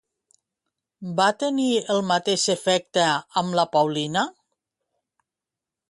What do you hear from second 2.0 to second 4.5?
mateix efecte amb la Paulina?